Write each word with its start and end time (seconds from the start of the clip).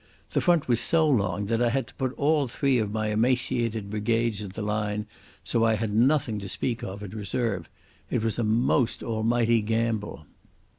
The 0.31 0.41
front 0.41 0.67
was 0.67 0.79
so 0.79 1.07
long 1.07 1.45
that 1.45 1.61
I 1.61 1.69
had 1.69 1.85
to 1.85 1.93
put 1.93 2.11
all 2.17 2.47
three 2.47 2.79
of 2.79 2.91
my 2.91 3.09
emaciated 3.09 3.91
brigades 3.91 4.41
in 4.41 4.49
the 4.49 4.63
line, 4.63 5.05
so 5.43 5.63
I 5.63 5.75
had 5.75 5.93
nothing 5.93 6.39
to 6.39 6.49
speak 6.49 6.83
of 6.83 7.03
in 7.03 7.11
reserve. 7.11 7.69
It 8.09 8.23
was 8.23 8.39
a 8.39 8.43
most 8.43 9.03
almighty 9.03 9.61
gamble. 9.61 10.25